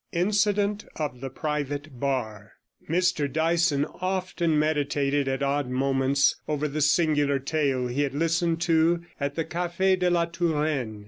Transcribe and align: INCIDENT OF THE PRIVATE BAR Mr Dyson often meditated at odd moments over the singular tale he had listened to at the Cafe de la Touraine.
INCIDENT 0.13 0.83
OF 0.95 1.21
THE 1.21 1.29
PRIVATE 1.29 1.99
BAR 1.99 2.53
Mr 2.89 3.31
Dyson 3.31 3.85
often 3.85 4.57
meditated 4.57 5.27
at 5.27 5.43
odd 5.43 5.69
moments 5.69 6.37
over 6.47 6.67
the 6.67 6.81
singular 6.81 7.37
tale 7.37 7.85
he 7.85 8.01
had 8.01 8.15
listened 8.15 8.61
to 8.61 9.05
at 9.19 9.35
the 9.35 9.45
Cafe 9.45 9.97
de 9.97 10.09
la 10.09 10.25
Touraine. 10.25 10.99